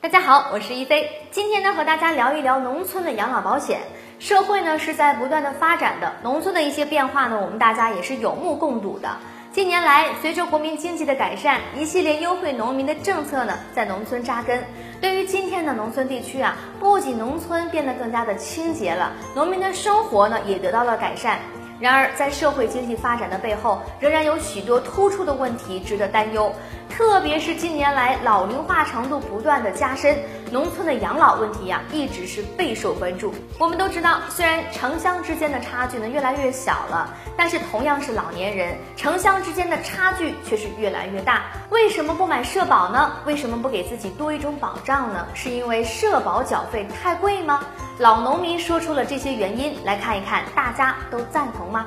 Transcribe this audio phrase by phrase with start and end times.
[0.00, 3.80] 大家好，我是一飞，今天呢和大家聊一聊农村的养老保险。
[4.20, 9.10] 社会呢是在不断的发展的，农村的一些变化呢，我们大家也是有目共睹的。
[9.50, 14.62] 近年来，随着国民经济的改善，一系列优惠农民的政策呢，在农村扎根。
[15.00, 21.40] 对于今天的农村地区啊，不仅农村变得更加的清洁了，农民的生活呢也得到了改善。
[21.80, 26.52] 然而，在社会经济发展的背后，仍然有许多突出的问题值得担忧。
[26.98, 30.18] 特别是近年来老龄化程度不断的加深，
[30.50, 33.32] 农村的养老问题呀，一直是备受关注。
[33.56, 41.44] 我们都知道，虽然城乡之间的差距呢越来越小了，但是同样是老年人，城乡之间的差距却是越来越大。
[41.70, 43.12] 为什么不买社保呢？
[43.24, 45.24] 为什么不给自己多一种保障呢？
[45.34, 47.60] 是因为社保缴费太贵吗？
[48.00, 51.86] 老农民说出了这些原因，来看一看，大家都赞同吗？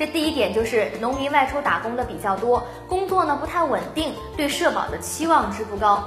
[0.00, 6.02] 这第一点就是农民外出打工的比较多，工作呢不太稳定，对社保的期望值不高。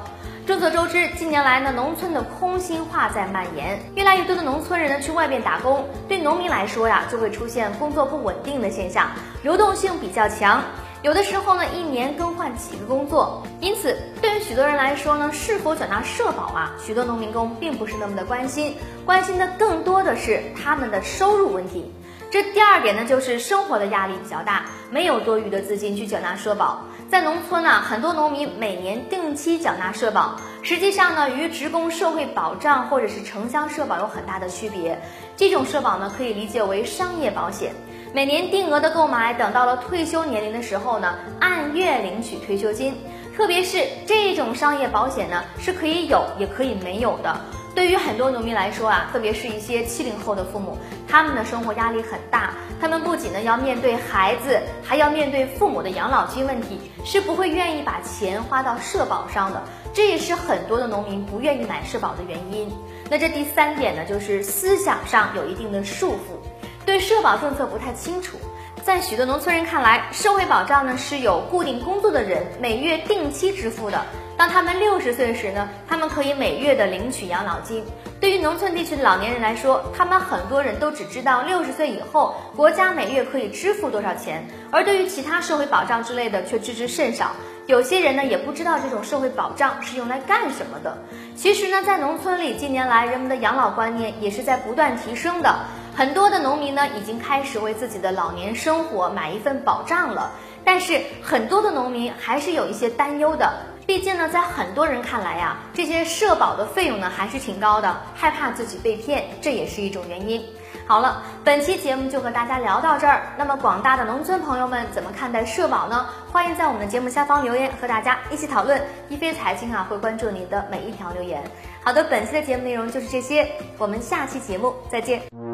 [0.48, 9.12] 众所周知，近年来呢，农村的空心化在蔓延，越来越多的农村人呢去外面打工，对农民来说呀，就会出现工作不稳定的现象，
[9.44, 10.64] 流动性比较强，
[11.04, 13.44] 有的时候呢一年更换几个工作。
[13.60, 21.94] 因此，对于许多人来说呢，是否缴纳社保啊，许多农民工并不是那么的关心，关心的更多的是他们的收入问题。
[22.34, 26.84] 这第二点呢，就是生活的压力比较大，没有多余的资金去缴纳社保。
[27.08, 35.00] 在农村呢，很多农民每年定期缴纳社保，实际上呢，与职工社会保障或者是城乡社保有很大的区别。
[35.38, 37.72] 这种社保呢，可以理解为商业保险，
[38.16, 42.96] 每年定额的购买，等到了退休年龄的时候呢，按月领取退休金。
[43.38, 47.40] 特别是这种商业保险呢，是可以有也可以没有的。
[47.76, 52.54] 对于很多农民来说啊，特别是一些七零后的父母，他们的生活压力很大。
[52.80, 59.64] 他们不仅呢要面对孩子，还要面对父母的养老金问题，是不会愿意把钱花到社保上的。
[59.92, 62.72] 这也是很多的农民不愿意买社保的原因。
[63.10, 68.38] 那这第三点呢，就是思想上有一定的束缚，对社保政策不太清楚。
[68.84, 74.06] 在许多农村人看来，社会保障呢是有固定工作的人每月定期支付的。
[74.38, 77.84] 当他们六十岁时呢，他们可以每月的领取养老金。
[78.20, 87.32] 对于农村地区的老年人来说，他们很多人都只知道六十岁以后国家每月可以支付多少钱，而对于其他社会保障之类的却知之甚少。
[87.66, 90.98] 有些人呢也不知道这种社会保障是用来干什么的。
[91.36, 95.60] 其实呢，在农村里，近年来人们的养老观念也是在不断提升的。
[95.96, 100.32] 很多的农民呢已经开始为自己的老年生活买一份保障了，
[100.64, 103.52] 但是很多的农民还是有一些担忧的。
[103.86, 110.42] 毕竟呢，在很多人看来呀，这些社保的费用呢还是挺高的，害怕自己被骗，这也是一种原因。
[110.88, 113.24] 好了，本期节目就和大家聊到这儿。
[113.38, 116.06] 那么广大的农村朋友们怎么看待社保呢？
[116.32, 118.82] 欢迎在我们的节目下方留言，和大家一起讨论。
[119.10, 121.44] 一飞财经啊会关注你的每一条留言。
[121.84, 125.53] 好的，本期的节目内容就是这些，我们下期节目再见。